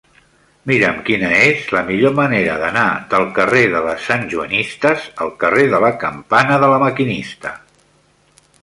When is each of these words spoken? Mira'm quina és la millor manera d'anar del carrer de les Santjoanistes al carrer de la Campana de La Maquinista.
Mira'm 0.69 0.95
quina 1.09 1.27
és 1.49 1.67
la 1.75 1.83
millor 1.89 2.15
manera 2.21 2.55
d'anar 2.63 2.87
del 3.13 3.27
carrer 3.37 3.63
de 3.75 3.83
les 3.89 4.09
Santjoanistes 4.13 5.07
al 5.27 5.33
carrer 5.45 5.71
de 5.77 5.87
la 5.87 5.95
Campana 6.07 6.61
de 6.67 6.73
La 6.75 6.83
Maquinista. 6.89 7.57